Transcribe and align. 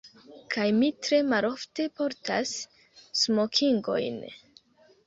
Kaj 0.55 0.63
mi 0.77 0.87
tre 1.07 1.19
malofte 1.33 1.87
portas 2.01 2.55
smokingojn. 3.27 4.21